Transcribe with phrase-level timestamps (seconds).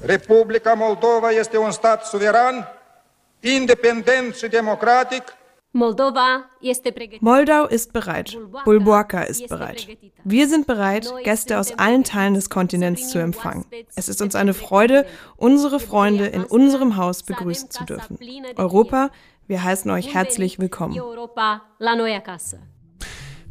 [0.00, 2.68] Republica Moldova este un stat suveran,
[3.40, 5.22] independent și democratic,
[5.74, 8.38] Moldau ist bereit.
[8.64, 9.86] Bulboaka ist bereit.
[10.22, 13.64] Wir sind bereit, Gäste aus allen Teilen des Kontinents zu empfangen.
[13.94, 15.06] Es ist uns eine Freude,
[15.36, 18.18] unsere Freunde in unserem Haus begrüßen zu dürfen.
[18.56, 19.08] Europa,
[19.46, 21.00] wir heißen euch herzlich willkommen.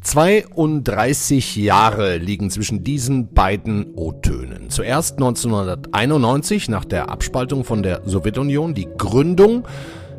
[0.01, 4.71] 32 Jahre liegen zwischen diesen beiden O-Tönen.
[4.71, 9.67] Zuerst 1991 nach der Abspaltung von der Sowjetunion die Gründung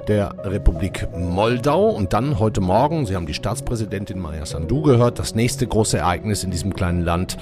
[0.09, 5.34] der Republik Moldau und dann heute Morgen, Sie haben die Staatspräsidentin Maja Sandu gehört, das
[5.34, 7.38] nächste große Ereignis in diesem kleinen Land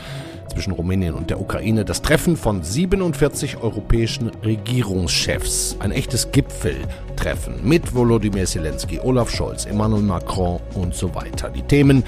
[0.53, 7.95] zwischen Rumänien und der Ukraine, das Treffen von 47 europäischen Regierungschefs, ein echtes Gipfeltreffen mit
[7.95, 11.51] Volodymyr Zelensky, Olaf Scholz, Emmanuel Macron und so weiter.
[11.51, 12.05] Die Themen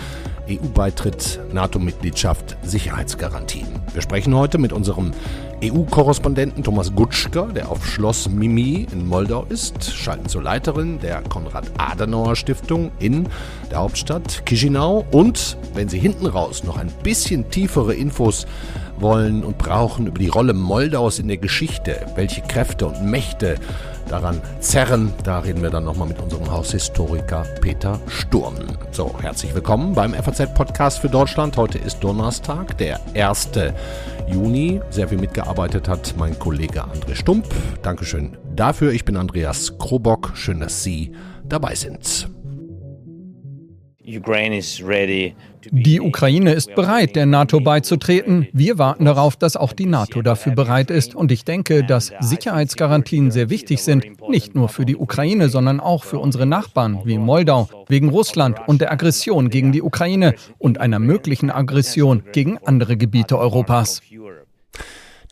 [0.50, 3.68] EU-Beitritt, NATO-Mitgliedschaft, Sicherheitsgarantien.
[3.92, 5.12] Wir sprechen heute mit unserem
[5.62, 12.90] EU-Korrespondenten Thomas Gutschka, der auf Schloss Mimi in Moldau ist, schalten zur Leiterin der Konrad-Adenauer-Stiftung
[12.98, 13.28] in
[13.70, 15.04] der Hauptstadt Chisinau.
[15.12, 18.46] Und, wenn Sie hinten raus noch ein bisschen tiefere Infos
[18.98, 23.56] wollen und brauchen über die Rolle Moldaus in der Geschichte, welche Kräfte und Mächte
[24.12, 25.12] daran zerren.
[25.24, 28.56] Da reden wir dann nochmal mit unserem Haushistoriker Peter Sturm.
[28.90, 31.56] So, herzlich willkommen beim FAZ-Podcast für Deutschland.
[31.56, 33.50] Heute ist Donnerstag, der 1.
[34.28, 34.80] Juni.
[34.90, 37.46] Sehr viel mitgearbeitet hat mein Kollege André Stump.
[37.82, 38.92] Dankeschön dafür.
[38.92, 40.32] Ich bin Andreas Krobock.
[40.34, 41.12] Schön, dass Sie
[41.44, 42.31] dabei sind.
[44.04, 48.48] Die Ukraine ist bereit, der NATO beizutreten.
[48.52, 51.14] Wir warten darauf, dass auch die NATO dafür bereit ist.
[51.14, 56.02] Und ich denke, dass Sicherheitsgarantien sehr wichtig sind, nicht nur für die Ukraine, sondern auch
[56.02, 60.98] für unsere Nachbarn wie Moldau, wegen Russland und der Aggression gegen die Ukraine und einer
[60.98, 64.00] möglichen Aggression gegen andere Gebiete Europas.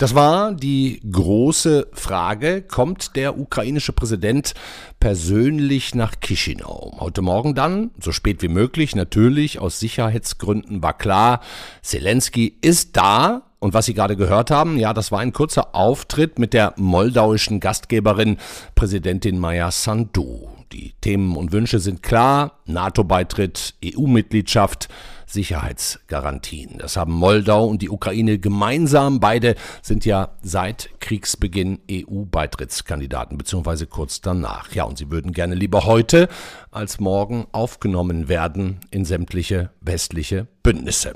[0.00, 4.54] Das war die große Frage, kommt der ukrainische Präsident
[4.98, 6.96] persönlich nach Chisinau?
[6.98, 11.42] Heute Morgen dann, so spät wie möglich, natürlich aus Sicherheitsgründen war klar,
[11.82, 16.38] Zelensky ist da, und was Sie gerade gehört haben, ja, das war ein kurzer Auftritt
[16.38, 18.38] mit der moldauischen Gastgeberin
[18.74, 20.48] Präsidentin Maya Sandu.
[20.72, 24.88] Die Themen und Wünsche sind klar, NATO-Beitritt, EU-Mitgliedschaft,
[25.32, 26.78] Sicherheitsgarantien.
[26.78, 29.20] Das haben Moldau und die Ukraine gemeinsam.
[29.20, 34.72] Beide sind ja seit Kriegsbeginn EU-Beitrittskandidaten, beziehungsweise kurz danach.
[34.72, 36.28] Ja, und sie würden gerne lieber heute
[36.70, 41.14] als morgen aufgenommen werden in sämtliche westliche Bündnisse.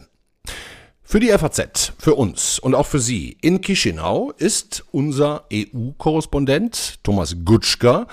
[1.06, 7.36] Für die FAZ, für uns und auch für Sie in Chisinau ist unser EU-Korrespondent Thomas
[7.44, 8.06] Gutschka.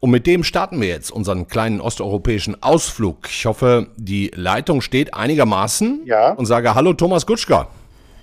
[0.00, 3.28] Und mit dem starten wir jetzt unseren kleinen osteuropäischen Ausflug.
[3.28, 6.00] Ich hoffe, die Leitung steht einigermaßen.
[6.06, 6.32] Ja.
[6.32, 7.68] Und sage Hallo Thomas Gutschka.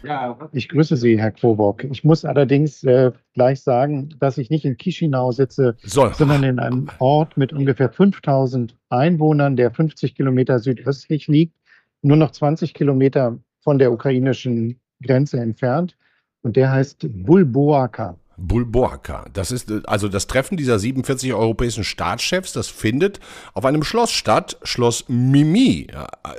[0.04, 1.84] Ja, ich grüße Sie, Herr Krobock.
[1.84, 6.12] Ich muss allerdings äh, gleich sagen, dass ich nicht in Chisinau sitze, so.
[6.12, 11.56] sondern in einem Ort mit ungefähr 5000 Einwohnern, der 50 Kilometer südöstlich liegt,
[12.02, 15.98] nur noch 20 Kilometer von der ukrainischen Grenze entfernt.
[16.44, 18.18] Und der heißt Bulboaka.
[18.38, 19.26] Bulboaka.
[19.34, 23.20] Das ist also das Treffen dieser 47 europäischen Staatschefs, das findet
[23.54, 25.88] auf einem Schloss statt, Schloss Mimi.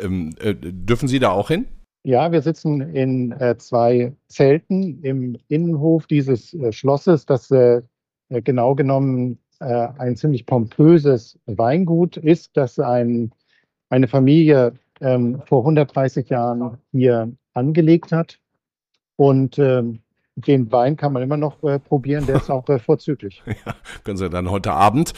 [0.01, 1.67] Ähm, äh, dürfen Sie da auch hin?
[2.05, 7.83] Ja, wir sitzen in äh, zwei Zelten im Innenhof dieses äh, Schlosses, das äh,
[8.29, 13.33] äh, genau genommen äh, ein ziemlich pompöses Weingut ist, das ein,
[13.89, 18.39] eine Familie ähm, vor 130 Jahren hier angelegt hat.
[19.17, 20.01] Und ähm,
[20.37, 23.43] den Wein kann man immer noch äh, probieren, der ist auch äh, vorzüglich.
[23.67, 23.75] Ja,
[24.05, 25.15] können Sie dann heute Abend.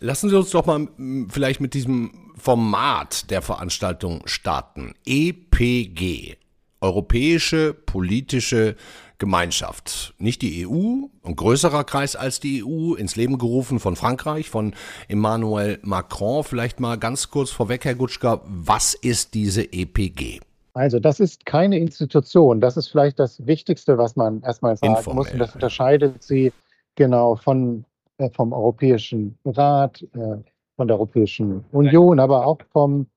[0.00, 0.86] Lassen Sie uns doch mal
[1.28, 4.94] vielleicht mit diesem Format der Veranstaltung starten.
[5.06, 6.36] EPG,
[6.80, 8.76] Europäische Politische
[9.18, 10.14] Gemeinschaft.
[10.18, 14.74] Nicht die EU, ein größerer Kreis als die EU, ins Leben gerufen von Frankreich, von
[15.08, 16.44] Emmanuel Macron.
[16.44, 20.40] Vielleicht mal ganz kurz vorweg, Herr Gutschka, was ist diese EPG?
[20.74, 22.60] Also das ist keine Institution.
[22.60, 25.24] Das ist vielleicht das Wichtigste, was man erstmal sagen Informell.
[25.24, 25.32] muss.
[25.32, 26.52] Und das unterscheidet sie
[26.94, 27.84] genau von,
[28.18, 30.36] äh, vom Europäischen Rat, äh,
[30.76, 33.08] von der Europäischen Union, aber auch vom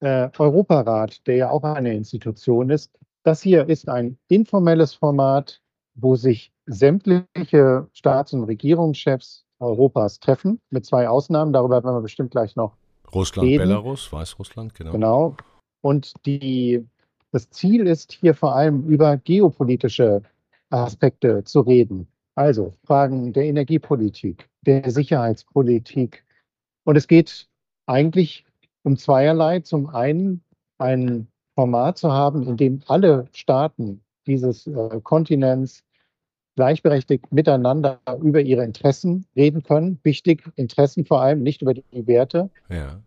[0.00, 2.90] äh, Europarat, der ja auch eine Institution ist.
[3.24, 5.60] Das hier ist ein informelles Format,
[5.94, 11.52] wo sich sämtliche Staats- und Regierungschefs Europas treffen, mit zwei Ausnahmen.
[11.52, 12.76] Darüber werden wir bestimmt gleich noch
[13.14, 13.68] Russland, reden.
[13.68, 14.92] Belarus, Weißrussland, genau.
[14.92, 15.36] Genau.
[15.82, 16.84] Und die,
[17.30, 20.22] das Ziel ist hier vor allem über geopolitische
[20.70, 22.08] Aspekte zu reden.
[22.34, 26.24] Also Fragen der Energiepolitik, der Sicherheitspolitik.
[26.84, 27.48] Und es geht
[27.86, 28.44] eigentlich
[28.82, 29.60] um zweierlei.
[29.60, 30.42] Zum einen
[30.78, 35.84] ein Format zu haben, in dem alle Staaten dieses äh, Kontinents
[36.56, 39.98] gleichberechtigt miteinander über ihre Interessen reden können.
[40.02, 42.50] Wichtig, Interessen vor allem, nicht über die Werte.
[42.68, 43.00] Ja.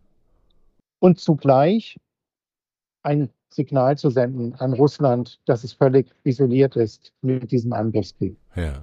[0.98, 1.98] Und zugleich
[3.02, 8.36] ein Signal zu senden an Russland, dass es völlig isoliert ist mit diesem Angriffskrieg.
[8.56, 8.82] Ja.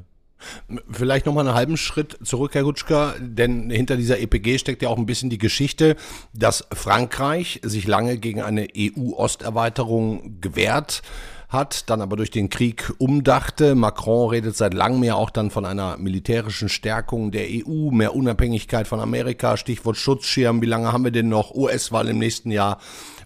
[0.92, 4.90] Vielleicht noch mal einen halben Schritt zurück, Herr Gutschka, denn hinter dieser EPG steckt ja
[4.90, 5.96] auch ein bisschen die Geschichte,
[6.34, 11.02] dass Frankreich sich lange gegen eine EU-Osterweiterung gewehrt
[11.54, 13.76] hat, dann aber durch den Krieg umdachte.
[13.76, 18.88] Macron redet seit langem ja auch dann von einer militärischen Stärkung der EU, mehr Unabhängigkeit
[18.88, 22.80] von Amerika, Stichwort Schutzschirm, wie lange haben wir denn noch, US-Wahl im nächsten Jahr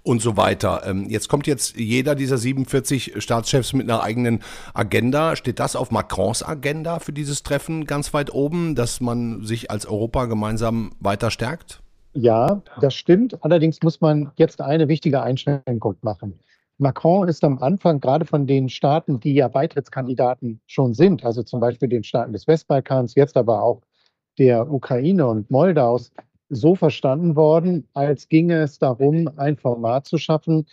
[0.07, 0.81] und so weiter.
[0.85, 4.39] Ähm, jetzt kommt jetzt jeder dieser 47 Staatschefs mit einer eigenen
[4.73, 5.35] Agenda.
[5.35, 9.85] Steht das auf Macrons Agenda für dieses Treffen ganz weit oben, dass man sich als
[9.85, 11.81] Europa gemeinsam weiter stärkt?
[12.13, 13.43] Ja, das stimmt.
[13.43, 16.39] Allerdings muss man jetzt eine wichtige Einschränkung machen.
[16.79, 21.59] Macron ist am Anfang gerade von den Staaten, die ja Beitrittskandidaten schon sind, also zum
[21.59, 23.81] Beispiel den Staaten des Westbalkans, jetzt aber auch
[24.37, 26.11] der Ukraine und Moldaus,
[26.49, 30.65] so verstanden worden, als ginge es darum, ein Format zu schaffen,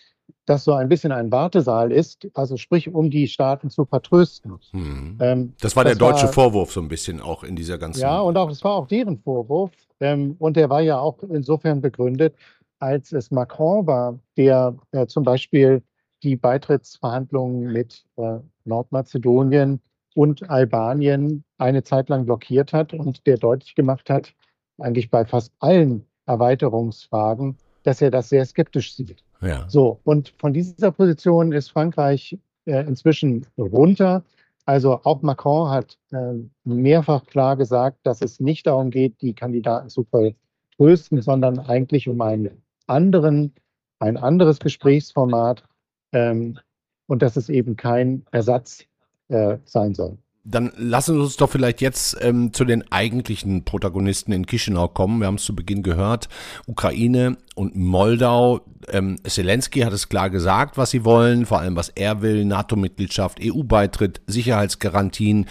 [0.46, 4.58] das so ein bisschen ein Wartesaal ist, also sprich, um die Staaten zu vertrösten.
[4.70, 5.18] Hm.
[5.20, 8.00] Ähm, das war das der deutsche war, Vorwurf so ein bisschen auch in dieser ganzen.
[8.00, 9.72] Ja, und auch das war auch deren Vorwurf.
[10.00, 12.34] Ähm, und der war ja auch insofern begründet,
[12.78, 15.82] als es Macron war, der äh, zum Beispiel
[16.22, 19.80] die Beitrittsverhandlungen mit äh, Nordmazedonien
[20.14, 24.34] und Albanien eine Zeit lang blockiert hat und der deutlich gemacht hat,
[24.78, 29.22] eigentlich bei fast allen Erweiterungsfragen, dass er das sehr skeptisch sieht.
[29.40, 29.66] Ja.
[29.68, 34.22] So, und von dieser Position ist Frankreich äh, inzwischen runter.
[34.64, 36.34] Also auch Macron hat äh,
[36.64, 42.20] mehrfach klar gesagt, dass es nicht darum geht, die Kandidaten zu vertrösten, sondern eigentlich um
[42.22, 43.52] einen anderen,
[43.98, 45.64] ein anderes Gesprächsformat
[46.12, 46.58] ähm,
[47.06, 48.84] und dass es eben kein Ersatz
[49.28, 50.16] äh, sein soll.
[50.46, 55.20] Dann lassen Sie uns doch vielleicht jetzt ähm, zu den eigentlichen Protagonisten in Chisinau kommen.
[55.20, 56.28] Wir haben es zu Beginn gehört.
[56.66, 58.60] Ukraine und Moldau.
[58.88, 62.44] Ähm, Zelensky hat es klar gesagt, was sie wollen, vor allem was er will.
[62.44, 65.46] NATO-Mitgliedschaft, EU-Beitritt, Sicherheitsgarantien.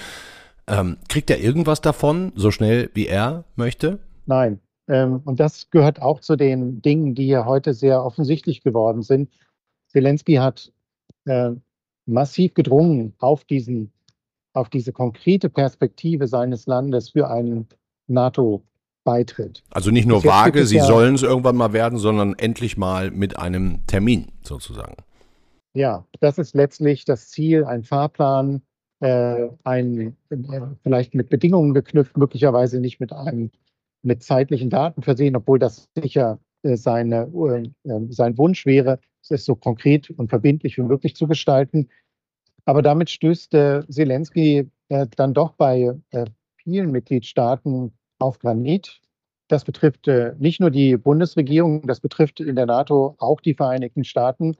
[0.67, 3.99] Ähm, kriegt er irgendwas davon, so schnell wie er möchte?
[4.27, 4.59] Nein.
[4.87, 9.29] Ähm, und das gehört auch zu den Dingen, die ja heute sehr offensichtlich geworden sind.
[9.87, 10.71] Zelensky hat
[11.25, 11.51] äh,
[12.05, 13.92] massiv gedrungen auf diesen
[14.53, 17.67] auf diese konkrete Perspektive seines Landes für einen
[18.07, 19.63] NATO-Beitritt.
[19.71, 23.37] Also nicht nur vage, sie ja, sollen es irgendwann mal werden, sondern endlich mal mit
[23.37, 24.95] einem Termin sozusagen.
[25.73, 28.61] Ja, das ist letztlich das Ziel, ein Fahrplan,
[28.99, 33.49] äh, ein, äh, vielleicht mit Bedingungen geknüpft, möglicherweise nicht mit einem
[34.03, 37.31] mit zeitlichen Daten versehen, obwohl das sicher äh, seine,
[37.85, 41.89] äh, sein Wunsch wäre, es so konkret und verbindlich wie möglich zu gestalten.
[42.65, 46.25] Aber damit stößt äh, Zelensky äh, dann doch bei äh,
[46.57, 49.01] vielen Mitgliedstaaten auf Granit.
[49.47, 54.03] Das betrifft äh, nicht nur die Bundesregierung, das betrifft in der NATO auch die Vereinigten
[54.03, 54.55] Staaten,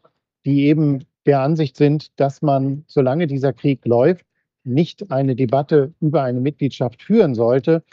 [0.45, 4.25] die eben der Ansicht sind, dass man, solange dieser Krieg läuft,
[4.65, 7.83] nicht eine Debatte über eine Mitgliedschaft führen sollte.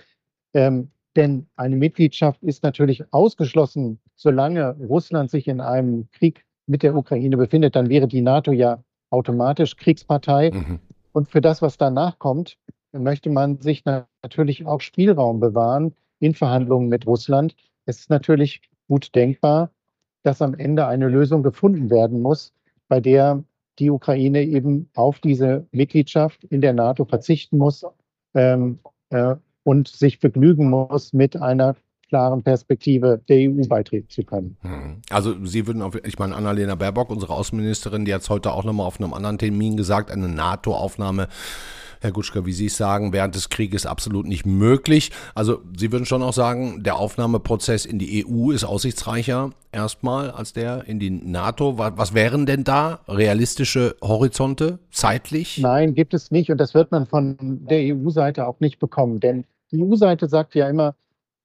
[0.55, 6.95] Ähm, denn eine Mitgliedschaft ist natürlich ausgeschlossen, solange Russland sich in einem Krieg mit der
[6.95, 7.75] Ukraine befindet.
[7.75, 10.51] Dann wäre die NATO ja automatisch Kriegspartei.
[10.53, 10.81] Mhm.
[11.13, 12.57] Und für das, was danach kommt,
[12.93, 17.55] möchte man sich natürlich auch Spielraum bewahren in Verhandlungen mit Russland.
[17.87, 19.71] Es ist natürlich gut denkbar,
[20.23, 22.53] dass am Ende eine Lösung gefunden werden muss,
[22.89, 23.43] bei der
[23.79, 27.85] die Ukraine eben auf diese Mitgliedschaft in der NATO verzichten muss
[28.35, 28.79] ähm,
[29.11, 31.77] äh, und sich begnügen muss mit einer
[32.11, 34.57] klaren Perspektive der EU beitreten zu können.
[34.63, 35.01] Hm.
[35.11, 38.65] Also Sie würden auf, ich meine, Annalena Baerbock, unsere Außenministerin, die hat es heute auch
[38.65, 41.29] nochmal auf einem anderen Termin gesagt, eine NATO-Aufnahme
[42.03, 45.13] Herr Gutschka, wie Sie es sagen, während des Krieges absolut nicht möglich.
[45.35, 50.55] Also Sie würden schon auch sagen, der Aufnahmeprozess in die EU ist aussichtsreicher erstmal als
[50.55, 51.79] der in die NATO.
[51.79, 55.59] Was, was wären denn da realistische Horizonte zeitlich?
[55.59, 59.45] Nein, gibt es nicht und das wird man von der EU-Seite auch nicht bekommen, denn
[59.71, 60.95] die EU-Seite sagt ja immer,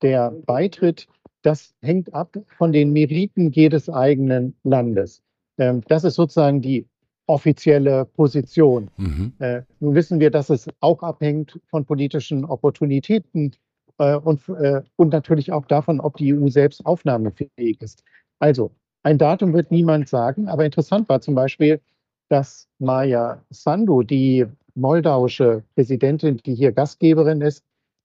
[0.06, 1.08] der Beitritt,
[1.42, 5.24] das hängt ab von den Meriten jedes eigenen Landes.
[5.58, 6.86] Ähm, das ist sozusagen die
[7.26, 8.92] offizielle Position.
[8.98, 9.34] Mhm.
[9.40, 13.56] Äh, nun wissen wir, dass es auch abhängt von politischen Opportunitäten
[13.98, 18.04] äh, und, äh, und natürlich auch davon, ob die EU selbst aufnahmefähig ist.
[18.38, 18.70] Also,
[19.02, 21.82] ein Datum wird niemand sagen, aber interessant war zum Beispiel,
[22.30, 24.46] dass Maja Sandu, die
[24.76, 27.64] moldauische Präsidentin, die hier Gastgeberin ist,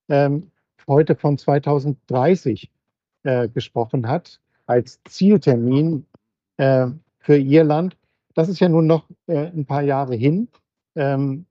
[0.08, 0.50] ähm,
[0.90, 2.70] heute von 2030
[3.22, 6.04] äh, gesprochen hat als Zieltermin
[6.58, 7.96] äh, für ihr Land.
[8.34, 10.48] Das ist ja nun noch äh, ein paar Jahre hin.
[10.96, 11.46] Ähm,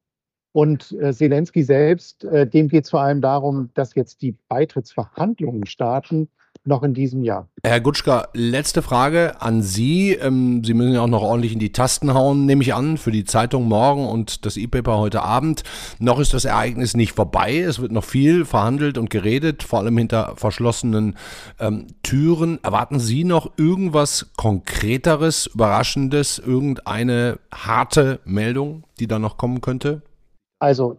[0.51, 5.65] und äh, Zelensky selbst, äh, dem geht es vor allem darum, dass jetzt die Beitrittsverhandlungen
[5.65, 6.27] starten
[6.65, 7.49] noch in diesem Jahr.
[7.63, 10.13] Herr Gutschka, letzte Frage an Sie.
[10.13, 13.11] Ähm, Sie müssen ja auch noch ordentlich in die Tasten hauen, nehme ich an, für
[13.11, 15.63] die Zeitung morgen und das E-Paper heute Abend.
[15.99, 17.59] Noch ist das Ereignis nicht vorbei.
[17.59, 21.17] Es wird noch viel verhandelt und geredet, vor allem hinter verschlossenen
[21.59, 22.59] ähm, Türen.
[22.63, 30.01] Erwarten Sie noch irgendwas Konkreteres, Überraschendes, irgendeine harte Meldung, die da noch kommen könnte?
[30.59, 30.97] Also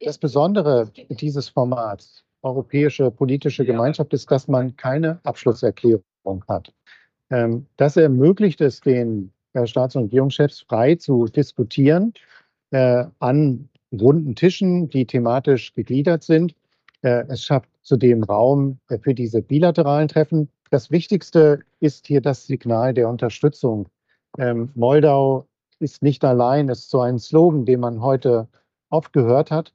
[0.00, 6.72] das Besondere dieses Formats europäische politische Gemeinschaft ist, dass man keine Abschlusserklärung hat.
[7.30, 12.12] Ähm, das ermöglicht es den äh, Staats- und Regierungschefs frei zu diskutieren
[12.70, 16.54] äh, an runden Tischen, die thematisch gegliedert sind.
[17.02, 20.48] Äh, es schafft zudem Raum für diese bilateralen Treffen.
[20.70, 23.88] Das Wichtigste ist hier das Signal der Unterstützung.
[24.38, 25.46] Ähm, Moldau
[25.78, 28.48] ist nicht allein, ist so ein Slogan, den man heute
[28.90, 29.72] oft gehört hat.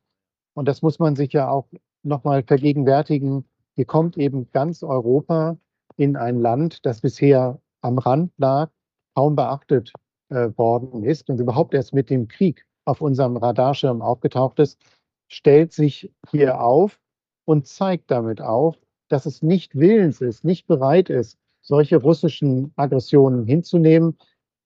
[0.53, 1.67] Und das muss man sich ja auch
[2.03, 5.57] nochmal vergegenwärtigen, hier kommt eben ganz Europa
[5.95, 8.69] in ein Land, das bisher am Rand lag,
[9.15, 9.93] kaum beachtet
[10.29, 14.79] äh, worden ist und überhaupt erst mit dem Krieg auf unserem Radarschirm aufgetaucht ist,
[15.27, 16.99] stellt sich hier auf
[17.45, 18.75] und zeigt damit auf,
[19.09, 24.17] dass es nicht willens ist, nicht bereit ist, solche russischen Aggressionen hinzunehmen.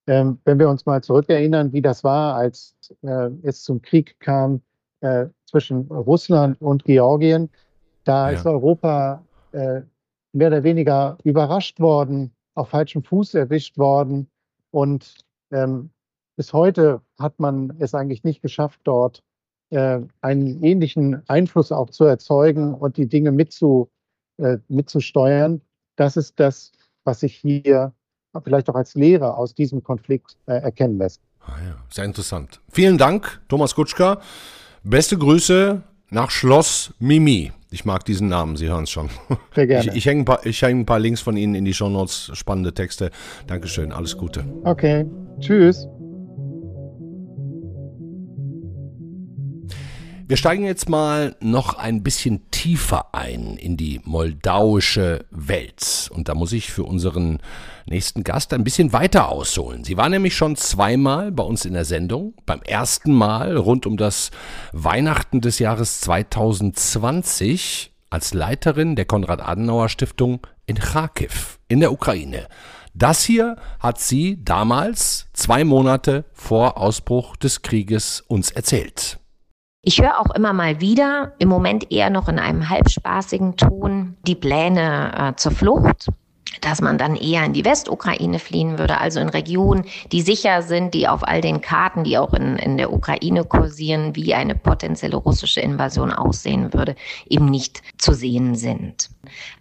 [0.07, 4.61] Ähm, wenn wir uns mal zurückerinnern, wie das war, als äh, es zum Krieg kam
[5.03, 7.49] äh, zwischen Russland und Georgien.
[8.05, 8.37] Da ja.
[8.37, 9.81] ist Europa äh,
[10.31, 14.29] mehr oder weniger überrascht worden, auf falschem Fuß erwischt worden.
[14.71, 15.15] Und
[15.51, 15.91] ähm,
[16.35, 19.21] bis heute hat man es eigentlich nicht geschafft, dort
[19.69, 23.89] äh, einen ähnlichen Einfluss auch zu erzeugen und die Dinge mitzu,
[24.37, 25.61] äh, mitzusteuern.
[25.97, 26.71] Das ist das,
[27.03, 27.93] was sich hier
[28.43, 31.21] vielleicht auch als Lehre aus diesem Konflikt äh, erkennen lässt.
[31.41, 32.61] Ah ja, sehr interessant.
[32.69, 34.21] Vielen Dank, Thomas Kutschka.
[34.85, 37.53] Beste Grüße nach Schloss Mimi.
[37.71, 39.09] Ich mag diesen Namen, Sie hören es schon.
[39.55, 39.89] Sehr gerne.
[39.89, 42.31] Ich, ich hänge ein, paar, häng ein paar Links von Ihnen in die Show Notes.
[42.33, 43.09] Spannende Texte.
[43.47, 44.43] Dankeschön, alles Gute.
[44.65, 45.05] Okay,
[45.39, 45.87] tschüss.
[50.33, 56.09] Wir steigen jetzt mal noch ein bisschen tiefer ein in die moldauische Welt.
[56.11, 57.37] Und da muss ich für unseren
[57.85, 59.83] nächsten Gast ein bisschen weiter ausholen.
[59.83, 62.33] Sie war nämlich schon zweimal bei uns in der Sendung.
[62.47, 64.31] Beim ersten Mal rund um das
[64.71, 72.47] Weihnachten des Jahres 2020 als Leiterin der Konrad-Adenauer-Stiftung in Kharkiv in der Ukraine.
[72.95, 79.19] Das hier hat sie damals, zwei Monate vor Ausbruch des Krieges, uns erzählt.
[79.85, 84.35] Ich höre auch immer mal wieder, im Moment eher noch in einem halbspaßigen Ton, die
[84.35, 86.07] Pläne äh, zur Flucht
[86.61, 90.93] dass man dann eher in die Westukraine fliehen würde, also in Regionen, die sicher sind,
[90.93, 95.17] die auf all den Karten, die auch in, in der Ukraine kursieren, wie eine potenzielle
[95.17, 96.95] russische Invasion aussehen würde,
[97.27, 99.09] eben nicht zu sehen sind.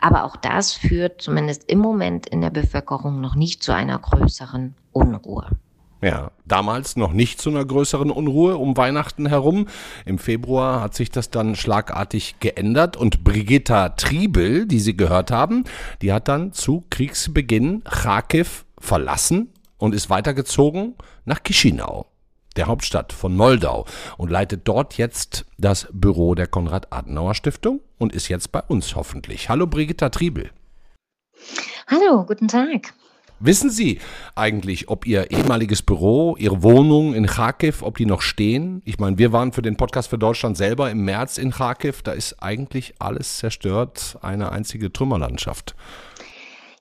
[0.01, 4.75] Aber auch das führt zumindest im Moment in der Bevölkerung noch nicht zu einer größeren
[4.93, 5.49] Unruhe.
[6.03, 9.69] Ja, damals noch nicht zu einer größeren Unruhe um Weihnachten herum.
[10.05, 15.63] Im Februar hat sich das dann schlagartig geändert und Brigitta Triebel, die Sie gehört haben,
[16.03, 22.07] die hat dann zu Kriegsbeginn Kharkiv verlassen und ist weitergezogen nach Chisinau,
[22.57, 28.51] der Hauptstadt von Moldau und leitet dort jetzt das Büro der Konrad-Adenauer-Stiftung und ist jetzt
[28.51, 29.49] bei uns hoffentlich.
[29.49, 30.51] Hallo Brigitta Triebel.
[31.87, 32.93] Hallo, guten Tag.
[33.45, 33.99] Wissen Sie
[34.37, 38.83] eigentlich, ob Ihr ehemaliges Büro, Ihre Wohnung in Kharkiv, ob die noch stehen?
[38.85, 42.03] Ich meine, wir waren für den Podcast für Deutschland selber im März in Kharkiv.
[42.03, 45.75] Da ist eigentlich alles zerstört, eine einzige Trümmerlandschaft.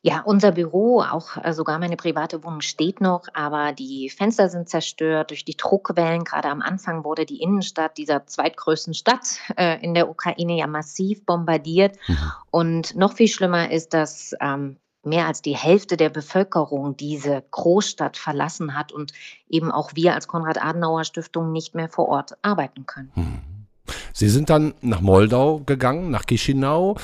[0.04, 4.70] Ja, unser Büro, auch äh, sogar meine private Wohnung steht noch, aber die Fenster sind
[4.70, 6.26] zerstört durch die Druckwellen.
[6.26, 11.26] Gerade am Anfang wurde die Innenstadt dieser zweitgrößten Stadt äh, in der Ukraine ja massiv
[11.26, 11.98] bombardiert.
[12.08, 12.32] Mhm.
[12.52, 18.18] Und noch viel schlimmer ist, dass ähm, mehr als die Hälfte der Bevölkerung diese Großstadt
[18.18, 19.14] verlassen hat und
[19.50, 23.12] eben auch wir als Konrad-Adenauer-Stiftung nicht mehr vor Ort arbeiten können.
[23.16, 23.40] Hm.
[24.14, 26.96] Sie sind dann nach Moldau gegangen, nach Chisinau.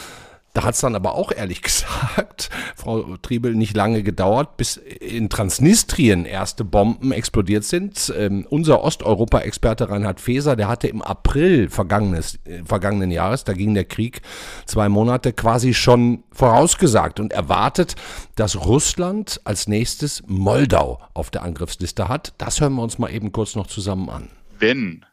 [0.57, 5.29] Da hat es dann aber auch ehrlich gesagt, Frau Triebel, nicht lange gedauert, bis in
[5.29, 8.11] Transnistrien erste Bomben explodiert sind.
[8.17, 13.75] Ähm, unser Osteuropa-Experte Reinhard Feser, der hatte im April vergangenes, äh, vergangenen Jahres, da ging
[13.75, 14.23] der Krieg
[14.65, 17.95] zwei Monate, quasi schon vorausgesagt und erwartet,
[18.33, 22.33] dass Russland als nächstes Moldau auf der Angriffsliste hat.
[22.39, 24.29] Das hören wir uns mal eben kurz noch zusammen an.
[24.57, 25.05] Wenn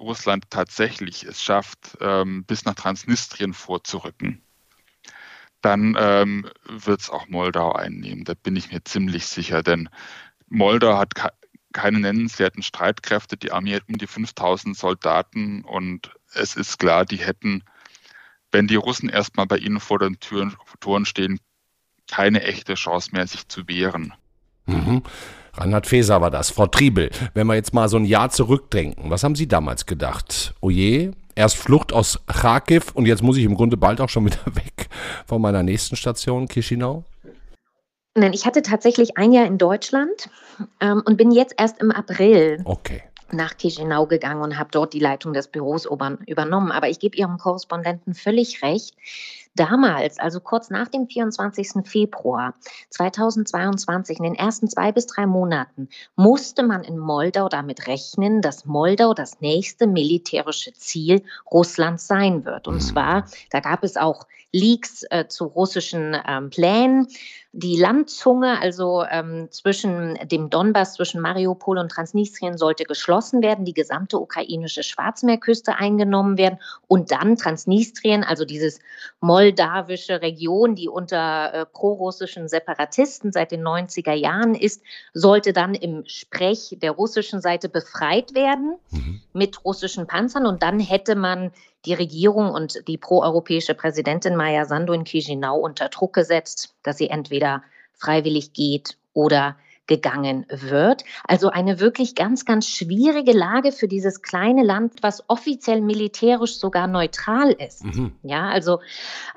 [0.00, 4.43] Russland tatsächlich es schafft, ähm, bis nach Transnistrien vorzurücken,
[5.64, 8.24] dann ähm, wird es auch Moldau einnehmen.
[8.24, 9.88] Da bin ich mir ziemlich sicher, denn
[10.48, 11.14] Moldau hat
[11.72, 13.36] keine nennenswerten Streitkräfte.
[13.36, 17.64] Die Armee hat um die 5000 Soldaten und es ist klar, die hätten,
[18.52, 21.40] wenn die Russen erstmal bei ihnen vor den Türen, Toren stehen,
[22.10, 24.12] keine echte Chance mehr, sich zu wehren.
[24.66, 25.02] Mhm.
[25.54, 26.50] Reinhard Feser war das.
[26.50, 30.54] Frau Triebel, wenn wir jetzt mal so ein Jahr zurückdenken, was haben Sie damals gedacht?
[30.60, 34.44] Oje, erst Flucht aus Kharkiv und jetzt muss ich im Grunde bald auch schon wieder
[34.54, 34.88] weg
[35.26, 37.04] von meiner nächsten Station, Chisinau?
[38.16, 40.30] Nein, ich hatte tatsächlich ein Jahr in Deutschland
[40.80, 43.02] ähm, und bin jetzt erst im April okay.
[43.32, 46.70] nach Chisinau gegangen und habe dort die Leitung des Büros übernommen.
[46.70, 48.94] Aber ich gebe Ihrem Korrespondenten völlig recht.
[49.56, 51.86] Damals, also kurz nach dem 24.
[51.86, 52.54] Februar
[52.90, 58.64] 2022, in den ersten zwei bis drei Monaten, musste man in Moldau damit rechnen, dass
[58.64, 62.66] Moldau das nächste militärische Ziel Russlands sein wird.
[62.66, 62.80] Und mhm.
[62.80, 67.08] zwar, da gab es auch Leaks äh, zu russischen ähm, Plänen
[67.56, 73.72] die Landzunge, also ähm, zwischen dem Donbass, zwischen Mariupol und Transnistrien, sollte geschlossen werden, die
[73.72, 76.58] gesamte ukrainische Schwarzmeerküste eingenommen werden
[76.88, 78.80] und dann Transnistrien, also dieses
[79.20, 84.82] moldawische Region, die unter äh, prorussischen Separatisten seit den 90er Jahren ist,
[85.12, 89.20] sollte dann im Sprech der russischen Seite befreit werden mhm.
[89.32, 91.52] mit russischen Panzern und dann hätte man
[91.86, 97.08] die Regierung und die proeuropäische Präsidentin Maya Sandu in Chisinau unter Druck gesetzt, dass sie
[97.08, 97.62] entweder
[97.92, 101.04] freiwillig geht oder gegangen wird.
[101.24, 106.86] Also eine wirklich ganz, ganz schwierige Lage für dieses kleine Land, was offiziell militärisch sogar
[106.86, 107.84] neutral ist.
[107.84, 108.12] Mhm.
[108.22, 108.80] Ja, also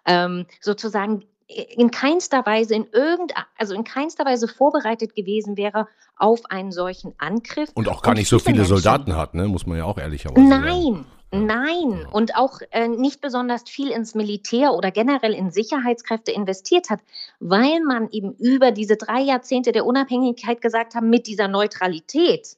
[0.05, 5.87] ähm, sozusagen in keinster Weise in irgend, also in keinster Weise vorbereitet gewesen wäre
[6.17, 7.69] auf einen solchen Angriff.
[7.73, 9.47] Und auch gar nicht so viele Menschen, Soldaten hat, ne?
[9.47, 11.05] muss man ja auch ehrlicherweise sagen.
[11.31, 17.01] Nein, und auch äh, nicht besonders viel ins Militär oder generell in Sicherheitskräfte investiert hat,
[17.39, 22.55] weil man eben über diese drei Jahrzehnte der Unabhängigkeit gesagt haben, mit dieser Neutralität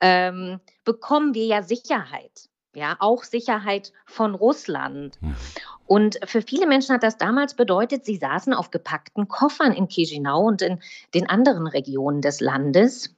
[0.00, 5.18] ähm, bekommen wir ja Sicherheit, ja, auch Sicherheit von Russland.
[5.86, 10.42] Und für viele Menschen hat das damals bedeutet, sie saßen auf gepackten Koffern in Chisinau
[10.42, 10.80] und in
[11.12, 13.15] den anderen Regionen des Landes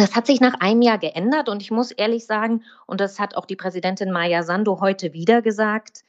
[0.00, 3.36] das hat sich nach einem Jahr geändert und ich muss ehrlich sagen, und das hat
[3.36, 6.04] auch die Präsidentin Maja Sandu heute wieder gesagt,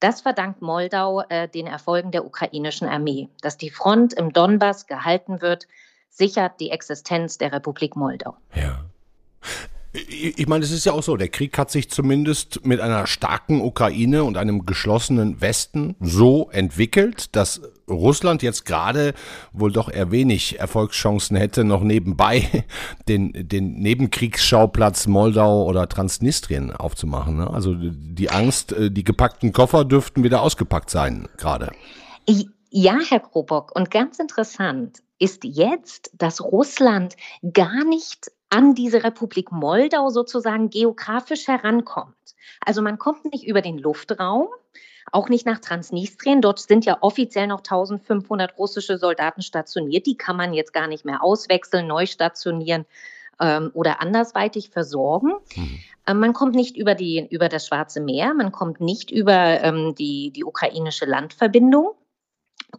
[0.00, 3.28] das verdankt Moldau äh, den Erfolgen der ukrainischen Armee.
[3.42, 5.66] Dass die Front im Donbass gehalten wird,
[6.08, 8.36] sichert die Existenz der Republik Moldau.
[8.54, 8.84] Ja.
[9.92, 13.62] Ich meine, es ist ja auch so, der Krieg hat sich zumindest mit einer starken
[13.62, 19.14] Ukraine und einem geschlossenen Westen so entwickelt, dass Russland jetzt gerade
[19.52, 22.64] wohl doch eher wenig Erfolgschancen hätte, noch nebenbei
[23.08, 27.38] den, den Nebenkriegsschauplatz Moldau oder Transnistrien aufzumachen.
[27.38, 27.48] Ne?
[27.48, 31.72] Also die Angst, äh, die gepackten Koffer dürften wieder ausgepackt sein gerade.
[32.70, 37.16] Ja, Herr Krobock, und ganz interessant ist jetzt, dass Russland
[37.54, 42.14] gar nicht an diese Republik Moldau sozusagen geografisch herankommt.
[42.64, 44.48] Also man kommt nicht über den Luftraum,
[45.12, 46.40] auch nicht nach Transnistrien.
[46.40, 50.06] Dort sind ja offiziell noch 1500 russische Soldaten stationiert.
[50.06, 52.84] Die kann man jetzt gar nicht mehr auswechseln, neu stationieren
[53.40, 55.32] ähm, oder andersweitig versorgen.
[55.56, 55.80] Mhm.
[56.06, 59.94] Ähm, man kommt nicht über, die, über das Schwarze Meer, man kommt nicht über ähm,
[59.94, 61.92] die, die ukrainische Landverbindung.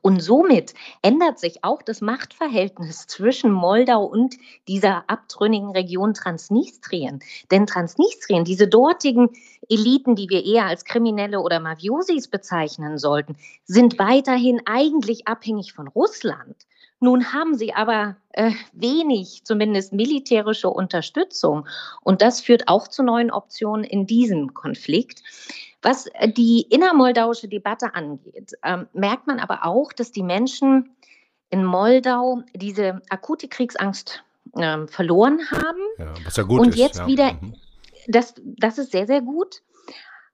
[0.02, 4.36] Und somit ändert sich auch das Machtverhältnis zwischen Moldau und
[4.68, 7.20] dieser abtrünnigen Region Transnistrien.
[7.50, 9.30] Denn Transnistrien, diese dortigen
[9.68, 15.88] Eliten, die wir eher als Kriminelle oder Mafiosis bezeichnen sollten, sind weiterhin eigentlich abhängig von
[15.88, 16.56] Russland.
[17.00, 21.68] Nun haben sie aber äh, wenig, zumindest militärische Unterstützung.
[22.02, 25.24] Und das führt auch zu neuen Optionen in diesem Konflikt.
[25.82, 30.96] Was äh, die innermoldauische Debatte angeht, ähm, merkt man aber auch, dass die Menschen
[31.50, 34.24] in Moldau diese akute Kriegsangst
[34.58, 35.80] ähm, verloren haben.
[35.98, 36.78] Ja, was ja gut und ist.
[36.78, 37.08] jetzt ja.
[37.08, 37.56] wieder, mhm.
[38.08, 39.62] das, das ist sehr, sehr gut.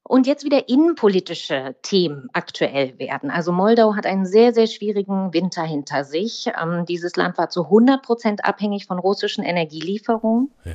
[0.07, 3.31] Und jetzt wieder innenpolitische Themen aktuell werden.
[3.31, 6.47] Also Moldau hat einen sehr, sehr schwierigen Winter hinter sich.
[6.61, 10.51] Ähm, dieses Land war zu 100 Prozent abhängig von russischen Energielieferungen.
[10.63, 10.73] Ja.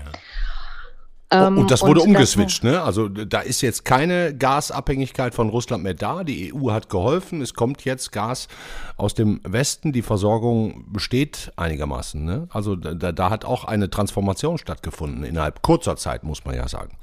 [1.32, 2.82] Ähm, und das wurde und umgeswitcht, ne?
[2.82, 6.24] Also da ist jetzt keine Gasabhängigkeit von Russland mehr da.
[6.24, 7.40] Die EU hat geholfen.
[7.40, 8.48] Es kommt jetzt Gas
[8.96, 9.92] aus dem Westen.
[9.92, 12.24] Die Versorgung besteht einigermaßen.
[12.24, 12.48] Ne?
[12.50, 16.96] Also da, da hat auch eine Transformation stattgefunden innerhalb kurzer Zeit, muss man ja sagen.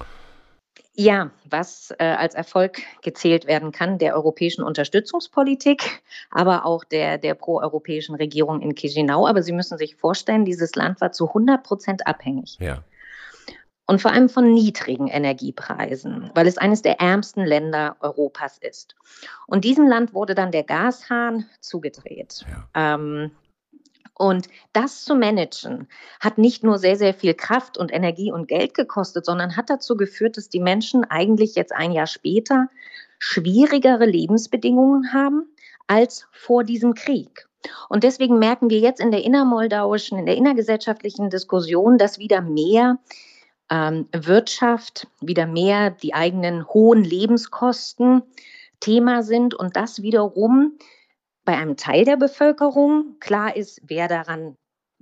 [0.99, 7.35] Ja, was äh, als Erfolg gezählt werden kann, der europäischen Unterstützungspolitik, aber auch der, der
[7.35, 9.27] proeuropäischen Regierung in Chisinau.
[9.27, 12.57] Aber Sie müssen sich vorstellen, dieses Land war zu 100 Prozent abhängig.
[12.59, 12.83] Ja
[13.87, 18.95] und vor allem von niedrigen Energiepreisen, weil es eines der ärmsten Länder Europas ist.
[19.47, 22.45] Und diesem Land wurde dann der Gashahn zugedreht.
[22.73, 22.93] Ja.
[22.93, 23.31] Ähm,
[24.19, 25.87] Und das zu managen
[26.19, 29.95] hat nicht nur sehr, sehr viel Kraft und Energie und Geld gekostet, sondern hat dazu
[29.95, 32.67] geführt, dass die Menschen eigentlich jetzt ein Jahr später
[33.19, 35.47] schwierigere Lebensbedingungen haben
[35.85, 37.47] als vor diesem Krieg.
[37.89, 42.97] Und deswegen merken wir jetzt in der innermoldauischen, in der innergesellschaftlichen Diskussion, dass wieder mehr
[43.69, 48.23] ähm, Wirtschaft, wieder mehr die eigenen hohen Lebenskosten
[48.79, 50.77] Thema sind und das wiederum
[51.45, 54.55] bei einem Teil der Bevölkerung klar ist, wer daran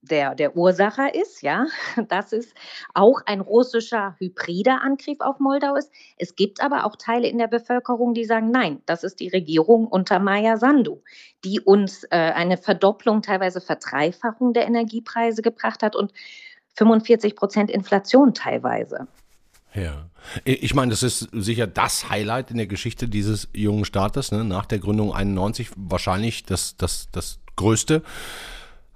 [0.10, 1.66] der, der Ursacher ist, ja,
[2.10, 2.54] dass es
[2.94, 5.92] auch ein russischer hybrider Angriff auf Moldau ist.
[6.18, 9.88] Es gibt aber auch Teile in der Bevölkerung, die sagen, nein, das ist die Regierung
[9.88, 11.02] unter Maya Sandu,
[11.44, 16.14] die uns äh, eine Verdopplung, teilweise Verdreifachung der Energiepreise gebracht hat und
[16.76, 19.08] 45 Prozent Inflation teilweise.
[19.74, 20.10] Ja.
[20.44, 24.44] Ich meine, das ist sicher das Highlight in der Geschichte dieses jungen Staates, ne?
[24.44, 28.02] nach der Gründung 91 wahrscheinlich das, das, das größte.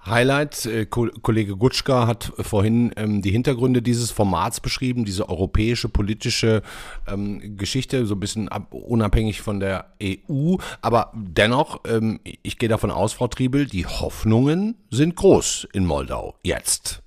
[0.06, 0.66] Highlight.
[0.66, 6.62] Äh, Kollege Gutschka hat vorhin ähm, die Hintergründe dieses Formats beschrieben, diese europäische politische
[7.08, 10.56] ähm, Geschichte, so ein bisschen ab, unabhängig von der EU.
[10.82, 16.36] Aber dennoch, ähm, ich gehe davon aus, Frau Triebel, die Hoffnungen sind groß in Moldau
[16.44, 17.04] jetzt.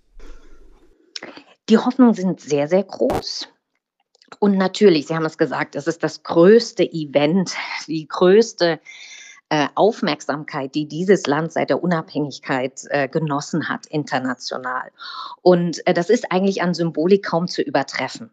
[1.69, 3.49] Die Hoffnungen sind sehr, sehr groß.
[4.39, 7.55] Und natürlich, Sie haben es gesagt, es ist das größte Event,
[7.87, 8.81] die größte
[9.51, 14.91] äh, Aufmerksamkeit, die dieses Land seit der Unabhängigkeit äh, genossen hat, international.
[15.43, 18.31] Und äh, das ist eigentlich an Symbolik kaum zu übertreffen.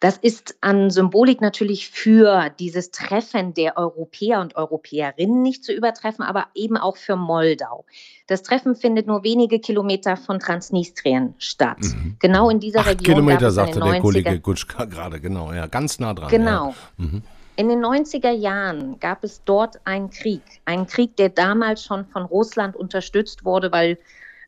[0.00, 6.24] Das ist an Symbolik natürlich für dieses Treffen der Europäer und Europäerinnen nicht zu übertreffen,
[6.24, 7.84] aber eben auch für Moldau.
[8.26, 11.78] Das Treffen findet nur wenige Kilometer von Transnistrien statt.
[11.80, 12.16] Mhm.
[12.18, 13.14] Genau in dieser Acht Region.
[13.14, 16.30] Kilometer, sagte der Kollege Gutschka gerade, genau, ja, ganz nah dran.
[16.30, 16.70] Genau.
[16.98, 17.04] Ja.
[17.04, 17.22] Mhm.
[17.54, 22.24] In den 90er Jahren gab es dort einen Krieg, einen Krieg, der damals schon von
[22.24, 23.98] Russland unterstützt wurde, weil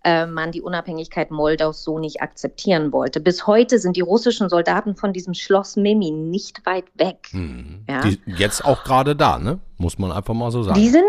[0.04, 3.20] äh, man die Unabhängigkeit Moldaus so nicht akzeptieren wollte.
[3.20, 7.28] Bis heute sind die russischen Soldaten von diesem Schloss Mimi nicht weit weg.
[7.30, 7.84] Hm.
[7.88, 8.00] Ja?
[8.02, 9.58] Die, jetzt auch gerade da, ne?
[9.78, 10.78] Muss man einfach mal so sagen.
[10.78, 11.04] Die sind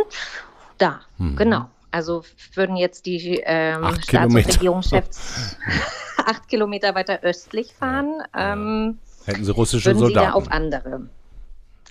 [0.77, 1.36] da, hm.
[1.36, 1.65] genau.
[1.91, 5.58] Also würden jetzt die ähm, Staats- und Regierungschefs
[6.25, 8.53] acht Kilometer weiter östlich fahren, ja.
[8.53, 10.25] ähm, hätten sie russische würden Soldaten.
[10.25, 11.10] Sie da auf andere.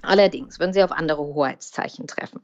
[0.06, 2.40] Allerdings würden sie auf andere Hoheitszeichen treffen.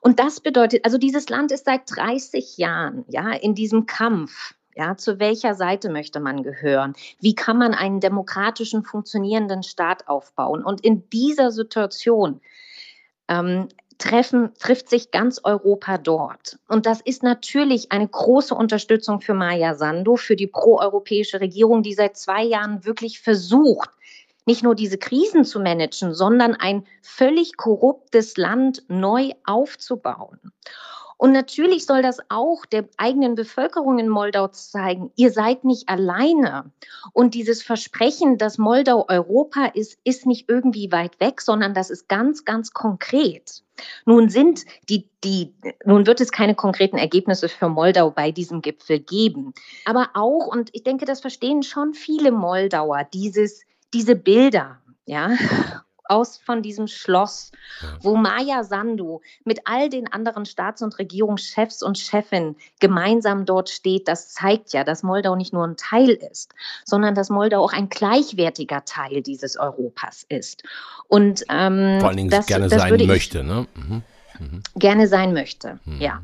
[0.00, 4.54] Und das bedeutet, also dieses Land ist seit 30 Jahren ja in diesem Kampf.
[4.76, 6.94] Ja, zu welcher Seite möchte man gehören?
[7.20, 10.64] Wie kann man einen demokratischen, funktionierenden Staat aufbauen?
[10.64, 12.40] Und in dieser Situation
[13.28, 16.58] ähm, treffen, trifft sich ganz Europa dort.
[16.68, 21.94] Und das ist natürlich eine große Unterstützung für Maya Sandu, für die proeuropäische Regierung, die
[21.94, 23.90] seit zwei Jahren wirklich versucht,
[24.46, 30.52] nicht nur diese Krisen zu managen, sondern ein völlig korruptes Land neu aufzubauen.
[31.16, 36.72] Und natürlich soll das auch der eigenen Bevölkerung in Moldau zeigen, ihr seid nicht alleine.
[37.12, 42.08] Und dieses Versprechen, dass Moldau Europa ist, ist nicht irgendwie weit weg, sondern das ist
[42.08, 43.62] ganz, ganz konkret.
[44.04, 45.54] Nun sind die, die,
[45.84, 49.54] nun wird es keine konkreten Ergebnisse für Moldau bei diesem Gipfel geben.
[49.84, 53.62] Aber auch, und ich denke, das verstehen schon viele Moldauer, dieses,
[53.94, 55.30] diese Bilder, ja,
[56.06, 57.50] aus von diesem Schloss,
[58.00, 64.06] wo Maya Sandu mit all den anderen Staats- und Regierungschefs und Chefinnen gemeinsam dort steht,
[64.06, 66.54] das zeigt ja, dass Moldau nicht nur ein Teil ist,
[66.84, 70.62] sondern dass Moldau auch ein gleichwertiger Teil dieses Europas ist.
[71.08, 73.66] Und ähm, vor allen Dingen das, gerne das sein möchte, ne?
[73.74, 74.02] Mhm.
[74.38, 74.62] Mhm.
[74.76, 76.00] Gerne sein möchte, mhm.
[76.00, 76.20] ja.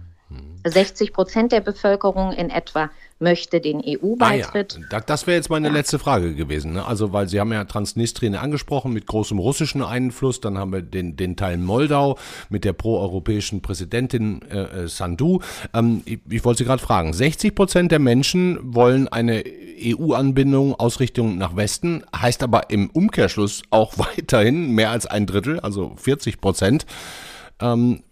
[0.65, 4.79] 60 Prozent der Bevölkerung in etwa möchte den EU-Beitritt.
[4.79, 5.01] Ah ja.
[5.01, 5.75] Das wäre jetzt meine ja.
[5.75, 6.73] letzte Frage gewesen.
[6.73, 6.85] Ne?
[6.85, 10.41] Also, weil Sie haben ja Transnistrien angesprochen mit großem russischen Einfluss.
[10.41, 15.41] Dann haben wir den, den Teil Moldau mit der proeuropäischen Präsidentin äh, äh Sandu.
[15.75, 17.13] Ähm, ich, ich wollte Sie gerade fragen.
[17.13, 19.45] 60 Prozent der Menschen wollen eine
[19.83, 25.93] EU-Anbindung Ausrichtung nach Westen, heißt aber im Umkehrschluss auch weiterhin mehr als ein Drittel, also
[25.97, 26.87] 40 Prozent
[27.61, 28.03] ähm,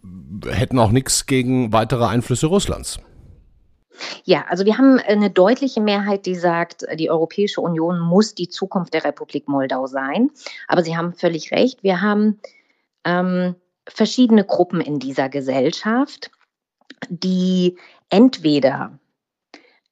[0.46, 2.98] hätten auch nichts gegen weitere Einflüsse Russlands.
[4.24, 8.94] Ja, also wir haben eine deutliche Mehrheit, die sagt, die Europäische Union muss die Zukunft
[8.94, 10.30] der Republik Moldau sein.
[10.68, 11.82] Aber Sie haben völlig recht.
[11.82, 12.38] Wir haben
[13.04, 13.56] ähm,
[13.88, 16.30] verschiedene Gruppen in dieser Gesellschaft,
[17.08, 17.76] die
[18.10, 18.98] entweder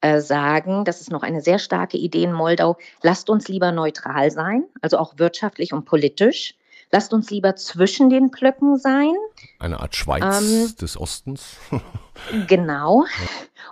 [0.01, 4.29] äh, sagen, das ist noch eine sehr starke Idee in Moldau, lasst uns lieber neutral
[4.31, 6.55] sein, also auch wirtschaftlich und politisch.
[6.91, 9.13] Lasst uns lieber zwischen den Blöcken sein.
[9.59, 11.57] Eine Art Schweiz ähm, des Ostens.
[12.47, 13.05] genau.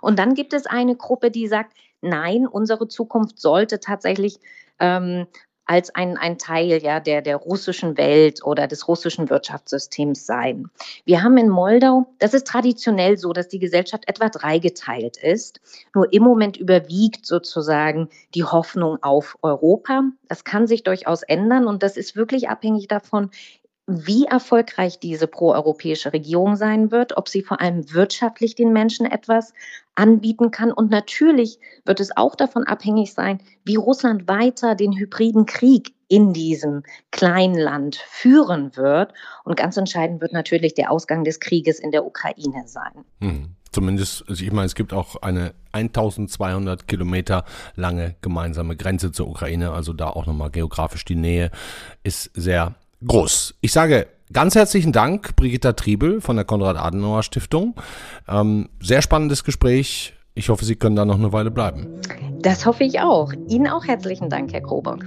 [0.02, 4.40] Und dann gibt es eine Gruppe, die sagt, nein, unsere Zukunft sollte tatsächlich
[4.80, 5.28] ähm,
[5.66, 10.70] als ein, ein Teil ja, der, der russischen Welt oder des russischen Wirtschaftssystems sein.
[11.06, 15.60] Wir haben in Moldau, das ist traditionell so, dass die Gesellschaft etwa dreigeteilt ist.
[15.94, 20.04] Nur im Moment überwiegt sozusagen die Hoffnung auf Europa.
[20.28, 23.32] Das kann sich durchaus ändern und das ist wirklich abhängig davon,
[23.88, 29.54] wie erfolgreich diese proeuropäische Regierung sein wird, ob sie vor allem wirtschaftlich den Menschen etwas
[29.94, 30.72] anbieten kann.
[30.72, 36.34] Und natürlich wird es auch davon abhängig sein, wie Russland weiter den hybriden Krieg in
[36.34, 39.14] diesem kleinen Land führen wird.
[39.44, 43.06] Und ganz entscheidend wird natürlich der Ausgang des Krieges in der Ukraine sein.
[43.22, 43.56] Hm.
[43.72, 47.44] Zumindest, also ich meine, es gibt auch eine 1200 Kilometer
[47.76, 49.72] lange gemeinsame Grenze zur Ukraine.
[49.72, 51.52] Also da auch nochmal geografisch die Nähe
[52.04, 53.56] ist sehr groß.
[53.62, 57.76] Ich sage ganz herzlichen Dank, Brigitta Triebel von der Konrad-Adenauer-Stiftung.
[58.28, 60.14] Ähm, sehr spannendes Gespräch.
[60.34, 61.88] Ich hoffe, Sie können da noch eine Weile bleiben.
[62.42, 63.32] Das hoffe ich auch.
[63.48, 65.06] Ihnen auch herzlichen Dank, Herr Krobock.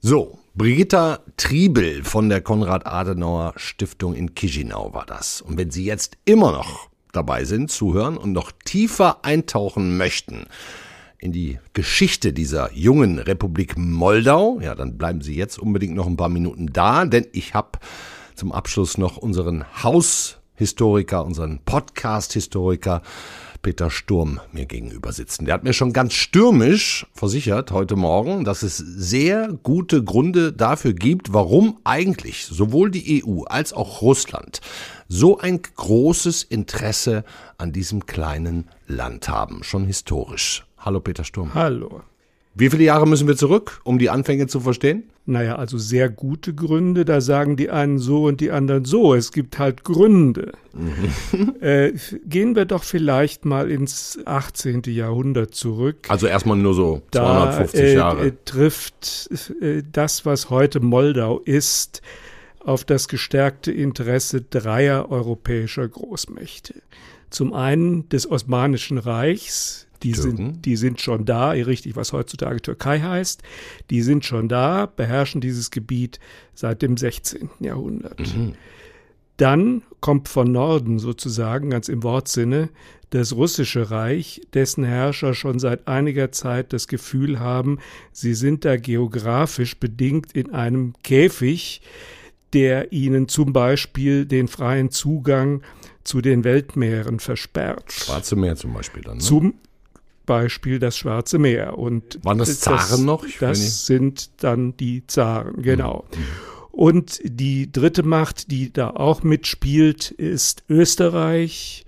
[0.00, 5.40] So, Brigitta Triebel von der Konrad-Adenauer-Stiftung in Chisinau war das.
[5.40, 10.46] Und wenn Sie jetzt immer noch dabei sind, zuhören und noch tiefer eintauchen möchten,
[11.22, 16.16] in die Geschichte dieser jungen Republik Moldau, ja, dann bleiben Sie jetzt unbedingt noch ein
[16.16, 17.78] paar Minuten da, denn ich habe
[18.34, 23.02] zum Abschluss noch unseren Haushistoriker, unseren Podcast-Historiker
[23.62, 25.44] Peter Sturm mir gegenüber sitzen.
[25.44, 30.92] Der hat mir schon ganz stürmisch versichert heute Morgen, dass es sehr gute Gründe dafür
[30.92, 34.60] gibt, warum eigentlich sowohl die EU als auch Russland
[35.08, 37.22] so ein großes Interesse
[37.58, 40.64] an diesem kleinen Land haben, schon historisch.
[40.84, 41.54] Hallo Peter Sturm.
[41.54, 42.02] Hallo.
[42.54, 45.04] Wie viele Jahre müssen wir zurück, um die Anfänge zu verstehen?
[45.24, 49.14] Naja, also sehr gute Gründe, da sagen die einen so und die anderen so.
[49.14, 50.52] Es gibt halt Gründe.
[50.72, 51.54] Mhm.
[51.62, 51.92] Äh,
[52.26, 54.82] gehen wir doch vielleicht mal ins 18.
[54.86, 56.06] Jahrhundert zurück.
[56.08, 58.26] Also erstmal nur so 250 da, äh, Jahre.
[58.26, 62.02] Äh, trifft äh, das, was heute Moldau ist,
[62.58, 66.74] auf das gestärkte Interesse dreier europäischer Großmächte.
[67.30, 73.00] Zum einen des Osmanischen Reichs, die sind, die sind schon da, richtig, was heutzutage Türkei
[73.00, 73.42] heißt.
[73.90, 76.20] Die sind schon da, beherrschen dieses Gebiet
[76.54, 77.50] seit dem 16.
[77.60, 78.20] Jahrhundert.
[78.20, 78.54] Mhm.
[79.36, 82.68] Dann kommt von Norden sozusagen, ganz im Wortsinne,
[83.10, 87.78] das russische Reich, dessen Herrscher schon seit einiger Zeit das Gefühl haben,
[88.12, 91.82] sie sind da geografisch bedingt in einem Käfig,
[92.52, 95.62] der ihnen zum Beispiel den freien Zugang
[96.04, 97.92] zu den Weltmeeren versperrt.
[97.92, 99.18] Schwarze Meer zum Beispiel dann.
[99.18, 99.22] Ne?
[99.22, 99.54] Zum
[100.26, 101.78] Beispiel das Schwarze Meer.
[101.78, 103.24] Und Waren das Zaren das, noch?
[103.24, 106.04] Ich das sind dann die Zaren, genau.
[106.14, 106.22] Mhm.
[106.72, 111.84] Und die dritte Macht, die da auch mitspielt, ist Österreich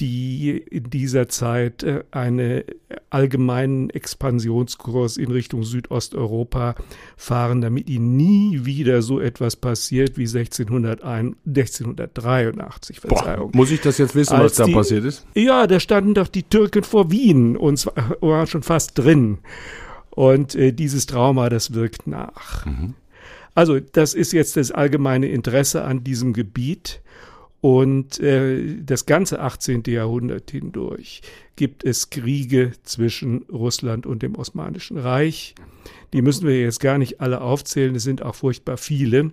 [0.00, 2.62] die in dieser Zeit äh, einen
[3.10, 6.76] allgemeinen Expansionskurs in Richtung Südosteuropa
[7.16, 13.00] fahren, damit ihnen nie wieder so etwas passiert wie 1601, 1683.
[13.00, 13.50] Verzeihung.
[13.50, 15.26] Boah, muss ich das jetzt wissen, Als was da die, passiert ist?
[15.34, 19.38] Ja, da standen doch die Türken vor Wien und zwar, waren schon fast drin.
[20.10, 22.66] Und äh, dieses Trauma, das wirkt nach.
[22.66, 22.94] Mhm.
[23.54, 27.00] Also das ist jetzt das allgemeine Interesse an diesem Gebiet.
[27.60, 29.82] Und äh, das ganze 18.
[29.86, 31.22] Jahrhundert hindurch
[31.56, 35.54] gibt es Kriege zwischen Russland und dem Osmanischen Reich.
[36.12, 39.32] Die müssen wir jetzt gar nicht alle aufzählen, es sind auch furchtbar viele.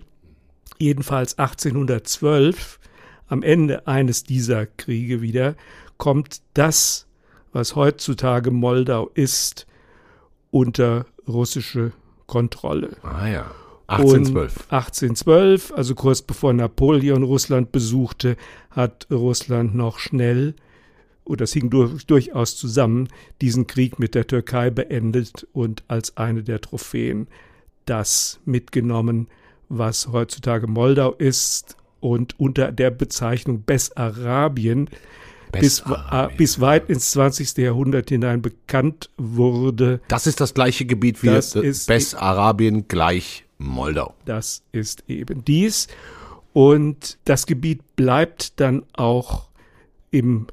[0.78, 2.80] Jedenfalls 1812,
[3.28, 5.54] am Ende eines dieser Kriege wieder,
[5.96, 7.06] kommt das,
[7.52, 9.66] was heutzutage Moldau ist,
[10.50, 11.92] unter russische
[12.26, 12.96] Kontrolle.
[13.02, 13.50] Ah ja.
[13.88, 14.66] 1812.
[14.70, 18.36] 1812, also kurz bevor Napoleon Russland besuchte,
[18.70, 20.54] hat Russland noch schnell,
[21.24, 23.08] und das hing durch, durchaus zusammen,
[23.40, 27.26] diesen Krieg mit der Türkei beendet und als eine der Trophäen
[27.84, 29.28] das mitgenommen,
[29.68, 34.88] was heutzutage Moldau ist und unter der Bezeichnung Bessarabien
[35.52, 37.56] bis, äh, bis, weit ins 20.
[37.58, 40.00] Jahrhundert hinein bekannt wurde.
[40.08, 44.14] Das ist das gleiche Gebiet wie Bessarabien gleich Moldau.
[44.24, 45.88] Das ist eben dies.
[46.52, 49.48] Und das Gebiet bleibt dann auch
[50.10, 50.46] im,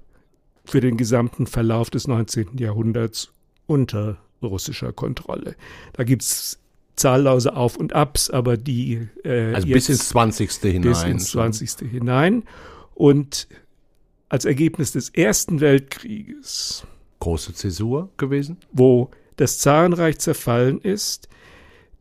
[0.65, 2.57] für den gesamten Verlauf des 19.
[2.57, 3.31] Jahrhunderts
[3.67, 5.55] unter russischer Kontrolle.
[5.93, 6.59] Da gibt es
[6.95, 10.51] zahllose Auf und Abs, aber die äh, also bis ins 20.
[10.51, 10.81] hinein.
[10.81, 11.89] Bis ins 20.
[11.89, 12.43] hinein.
[12.93, 13.47] Und
[14.29, 16.85] als Ergebnis des Ersten Weltkrieges.
[17.19, 18.57] Große Zäsur gewesen?
[18.71, 21.29] Wo das Zarenreich zerfallen ist,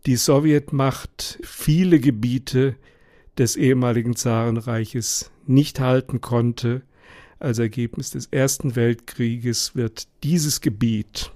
[0.07, 2.77] die Sowjetmacht viele Gebiete
[3.39, 6.83] des ehemaligen Zarenreiches nicht halten konnte.
[7.39, 11.33] Als Ergebnis des Ersten Weltkrieges wird dieses Gebiet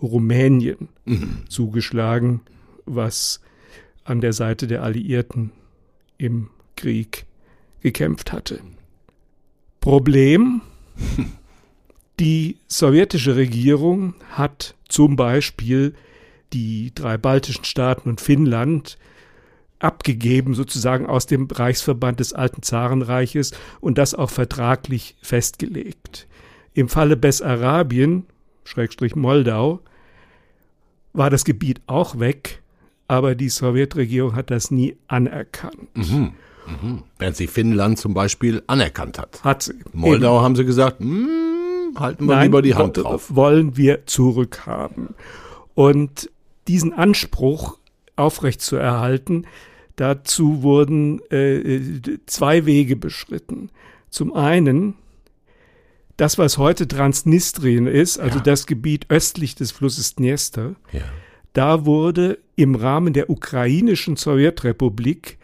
[0.00, 1.44] Rumänien mhm.
[1.48, 2.40] zugeschlagen,
[2.84, 3.40] was
[4.04, 5.50] an der Seite der Alliierten
[6.18, 7.26] im Krieg
[7.80, 8.60] gekämpft hatte.
[9.80, 10.60] Problem,
[12.20, 15.94] die sowjetische Regierung hat zum Beispiel
[16.52, 18.98] die drei baltischen Staaten und Finnland
[19.78, 26.26] abgegeben, sozusagen aus dem Reichsverband des alten Zarenreiches und das auch vertraglich festgelegt.
[26.74, 28.26] Im Falle Bessarabien,
[28.64, 29.80] Schrägstrich Moldau,
[31.12, 32.62] war das Gebiet auch weg,
[33.06, 35.96] aber die Sowjetregierung hat das nie anerkannt.
[35.96, 36.32] Mhm.
[36.66, 37.02] Mhm.
[37.18, 39.42] Während sie Finnland zum Beispiel anerkannt hat.
[39.42, 39.74] Hat sie.
[39.92, 40.44] Moldau Eben.
[40.44, 43.34] haben sie gesagt, hm, halten wir Nein, lieber die Hand drauf.
[43.34, 45.14] Wollen wir zurückhaben.
[45.74, 46.30] Und
[46.68, 47.78] diesen Anspruch
[48.16, 49.46] aufrechtzuerhalten,
[49.96, 53.70] dazu wurden äh, zwei Wege beschritten.
[54.10, 54.94] Zum einen
[56.18, 58.42] das, was heute Transnistrien ist, also ja.
[58.44, 61.02] das Gebiet östlich des Flusses Dniester, ja.
[61.52, 65.38] da wurde im Rahmen der ukrainischen Sowjetrepublik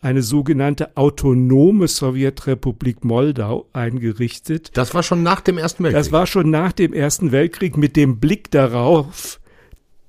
[0.00, 4.70] eine sogenannte autonome Sowjetrepublik Moldau eingerichtet.
[4.74, 6.00] Das war schon nach dem Ersten Weltkrieg.
[6.00, 9.40] Das war schon nach dem Ersten Weltkrieg mit dem Blick darauf,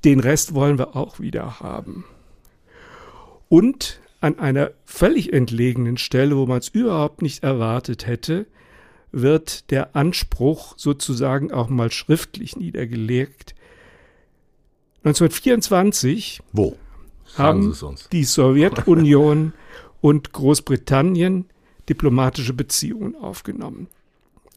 [0.03, 2.05] den Rest wollen wir auch wieder haben.
[3.49, 8.45] Und an einer völlig entlegenen Stelle, wo man es überhaupt nicht erwartet hätte,
[9.11, 13.55] wird der Anspruch sozusagen auch mal schriftlich niedergelegt.
[15.03, 16.77] 1924 Wo?
[17.35, 17.75] haben
[18.11, 19.53] die Sowjetunion
[20.01, 21.45] und Großbritannien
[21.89, 23.87] diplomatische Beziehungen aufgenommen.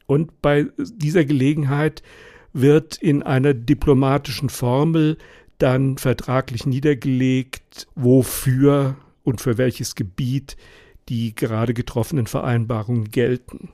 [0.07, 2.03] Und bei dieser Gelegenheit
[2.55, 5.17] wird in einer diplomatischen Formel
[5.57, 10.55] dann vertraglich niedergelegt, wofür und für welches Gebiet
[11.09, 13.69] die gerade getroffenen Vereinbarungen gelten.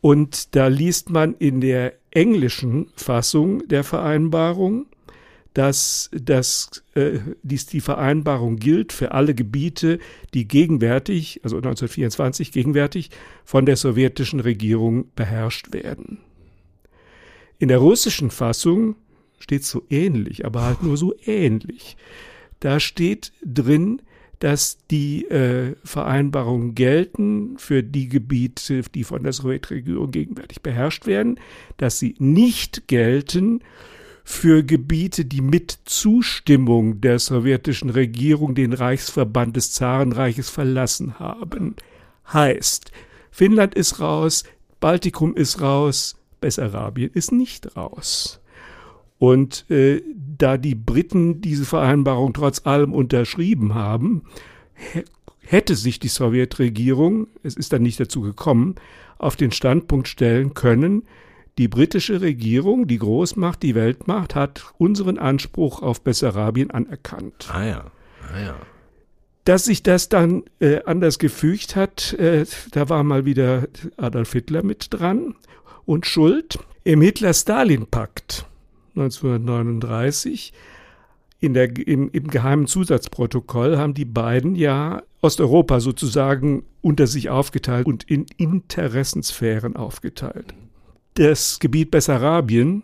[0.00, 4.86] Und da liest man in der englischen Fassung der Vereinbarung,
[5.52, 9.98] dass, dass äh, dies die Vereinbarung gilt für alle Gebiete,
[10.32, 13.10] die gegenwärtig, also 1924 gegenwärtig,
[13.44, 16.18] von der sowjetischen Regierung beherrscht werden.
[17.62, 18.96] In der russischen Fassung
[19.38, 21.96] steht so ähnlich, aber halt nur so ähnlich.
[22.58, 24.02] Da steht drin,
[24.40, 31.38] dass die äh, Vereinbarungen gelten für die Gebiete, die von der Sowjetregierung gegenwärtig beherrscht werden,
[31.76, 33.60] dass sie nicht gelten
[34.24, 41.76] für Gebiete, die mit Zustimmung der sowjetischen Regierung den Reichsverband des Zarenreiches verlassen haben.
[42.32, 42.90] Heißt,
[43.30, 44.42] Finnland ist raus,
[44.80, 48.42] Baltikum ist raus, Bessarabien ist nicht raus.
[49.18, 50.02] Und äh,
[50.36, 54.24] da die Briten diese Vereinbarung trotz allem unterschrieben haben,
[55.38, 58.74] hätte sich die Sowjetregierung, es ist dann nicht dazu gekommen,
[59.18, 61.04] auf den Standpunkt stellen können,
[61.58, 67.48] die britische Regierung, die Großmacht, die Weltmacht, hat unseren Anspruch auf Bessarabien anerkannt.
[67.52, 67.84] Ah ja,
[68.32, 68.56] ah ja.
[69.44, 74.64] Dass sich das dann äh, anders gefügt hat, äh, da war mal wieder Adolf Hitler
[74.64, 75.34] mit dran
[75.86, 76.58] und schuld.
[76.84, 78.46] Im Hitler-Stalin-Pakt
[78.96, 80.52] 1939.
[81.40, 87.86] In der, im, Im geheimen Zusatzprotokoll haben die beiden ja Osteuropa sozusagen unter sich aufgeteilt
[87.86, 90.54] und in Interessensphären aufgeteilt.
[91.14, 92.82] Das Gebiet Bessarabien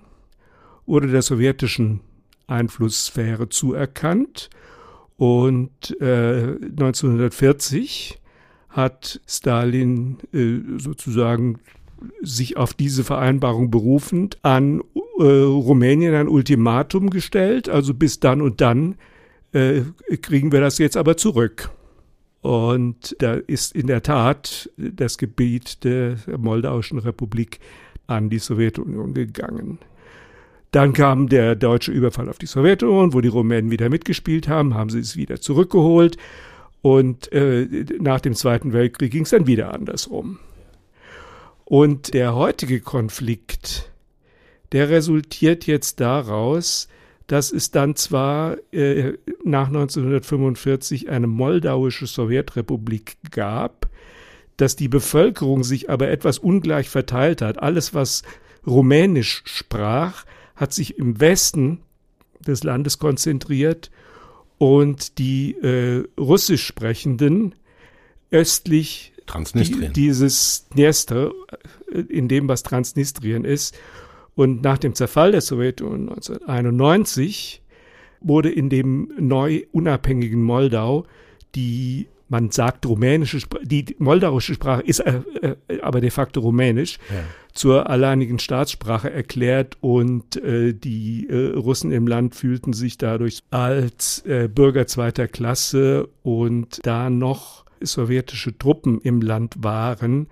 [0.87, 2.00] wurde der sowjetischen
[2.46, 4.50] Einflusssphäre zuerkannt
[5.16, 8.20] und äh, 1940
[8.68, 11.58] hat Stalin äh, sozusagen
[12.22, 14.82] sich auf diese Vereinbarung berufend an
[15.18, 18.96] äh, Rumänien ein Ultimatum gestellt, also bis dann und dann
[19.52, 19.82] äh,
[20.20, 21.70] kriegen wir das jetzt aber zurück.
[22.40, 27.58] Und da ist in der Tat das Gebiet der Moldauischen Republik
[28.06, 29.78] an die Sowjetunion gegangen.
[30.70, 34.90] Dann kam der deutsche Überfall auf die Sowjetunion, wo die Rumänen wieder mitgespielt haben, haben
[34.90, 36.16] sie es wieder zurückgeholt.
[36.80, 37.66] Und äh,
[37.98, 40.38] nach dem Zweiten Weltkrieg ging es dann wieder andersrum.
[41.68, 43.90] Und der heutige Konflikt,
[44.72, 46.88] der resultiert jetzt daraus,
[47.26, 53.90] dass es dann zwar äh, nach 1945 eine moldauische Sowjetrepublik gab,
[54.57, 57.62] dass die Bevölkerung sich aber etwas ungleich verteilt hat.
[57.62, 58.22] Alles, was
[58.66, 60.24] Rumänisch sprach,
[60.57, 61.82] hat sich im Westen
[62.47, 63.90] des Landes konzentriert
[64.57, 67.55] und die äh, Russisch sprechenden
[68.30, 69.93] östlich Transnistrien.
[69.93, 71.31] Die, dieses Dniester,
[71.93, 73.79] äh, in dem was Transnistrien ist.
[74.35, 77.62] Und nach dem Zerfall der Sowjetunion 1991
[78.20, 81.07] wurde in dem neu unabhängigen Moldau
[81.55, 86.99] die man sagt rumänische Sprache, die moldauische Sprache ist äh, äh, aber de facto rumänisch,
[87.09, 87.22] ja.
[87.55, 94.24] zur alleinigen Staatsprache erklärt und äh, die äh, Russen im Land fühlten sich dadurch als
[94.26, 100.29] äh, Bürger zweiter Klasse und da noch sowjetische Truppen im Land waren,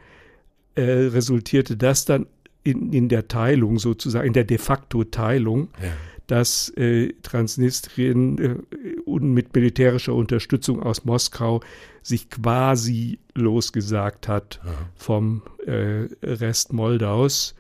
[0.75, 2.27] äh, resultierte das dann
[2.63, 5.69] in, in der Teilung sozusagen, in der de facto Teilung.
[5.83, 5.93] Ja
[6.27, 11.61] dass äh, Transnistrien äh, mit militärischer Unterstützung aus Moskau
[12.03, 14.73] sich quasi losgesagt hat ja.
[14.95, 17.55] vom äh, Rest Moldaus.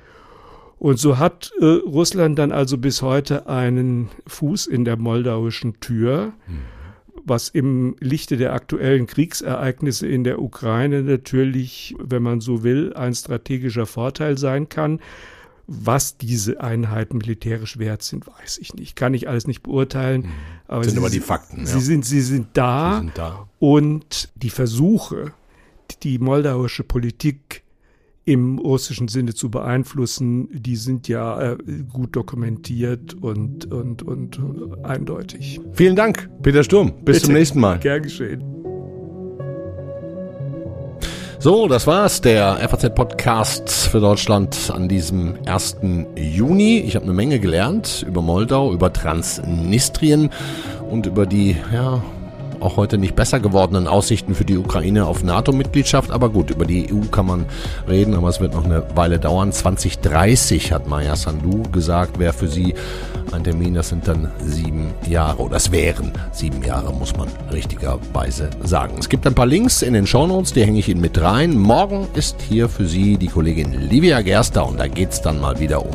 [0.78, 6.32] Und so hat äh, Russland dann also bis heute einen Fuß in der moldauischen Tür,
[6.46, 6.58] mhm.
[7.24, 13.14] Was im Lichte der aktuellen Kriegsereignisse in der Ukraine natürlich, wenn man so will, ein
[13.14, 15.00] strategischer Vorteil sein kann.
[15.68, 18.94] Was diese Einheiten militärisch wert sind, weiß ich nicht.
[18.94, 20.22] Kann ich alles nicht beurteilen.
[20.22, 20.32] Mhm.
[20.68, 21.66] Aber sind sie, aber die Fakten.
[21.66, 21.80] Sie, ja.
[21.80, 23.48] sind, sie, sind da, sie sind da.
[23.58, 25.32] Und die Versuche,
[26.04, 27.64] die moldauische Politik
[28.26, 31.56] im russischen Sinne zu beeinflussen, die sind ja äh,
[31.90, 34.40] gut dokumentiert und, und, und
[34.82, 35.60] eindeutig.
[35.72, 36.92] Vielen Dank, Peter Sturm.
[37.04, 37.26] Bis Bitte.
[37.26, 37.78] zum nächsten Mal.
[37.78, 38.42] Gern geschehen.
[41.38, 45.76] So, das war's, der FAZ-Podcast für Deutschland an diesem 1.
[46.16, 46.78] Juni.
[46.80, 50.30] Ich habe eine Menge gelernt über Moldau, über Transnistrien
[50.90, 52.02] und über die ja,
[52.66, 56.10] auch heute nicht besser gewordenen Aussichten für die Ukraine auf NATO-Mitgliedschaft.
[56.10, 57.46] Aber gut, über die EU kann man
[57.88, 59.52] reden, aber es wird noch eine Weile dauern.
[59.52, 62.74] 2030 hat Maya Sandu gesagt, wäre für sie
[63.32, 63.74] ein Termin.
[63.74, 68.96] Das sind dann sieben Jahre oder es wären sieben Jahre, muss man richtigerweise sagen.
[68.98, 71.56] Es gibt ein paar Links in den Shownotes, die hänge ich Ihnen mit rein.
[71.56, 75.60] Morgen ist hier für Sie die Kollegin Livia Gerster und da geht es dann mal
[75.60, 75.94] wieder um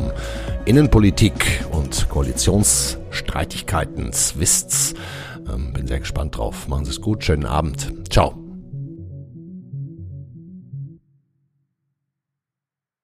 [0.64, 4.94] Innenpolitik und Koalitionsstreitigkeiten, Zwists.
[5.54, 6.68] Ähm, bin sehr gespannt drauf.
[6.68, 7.24] Machen Sie es gut.
[7.24, 7.94] Schönen Abend.
[8.10, 8.51] Ciao.